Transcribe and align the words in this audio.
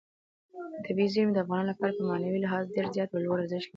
طبیعي 0.85 1.07
زیرمې 1.13 1.33
د 1.33 1.37
افغانانو 1.43 1.69
لپاره 1.71 1.95
په 1.97 2.03
معنوي 2.09 2.39
لحاظ 2.41 2.63
ډېر 2.75 2.85
زیات 2.95 3.09
او 3.11 3.21
لوی 3.23 3.33
ارزښت 3.37 3.61
لري. 3.61 3.67